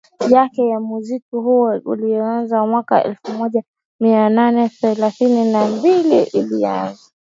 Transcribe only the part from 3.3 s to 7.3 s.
moja mia nane thelathini na mbili Nilianza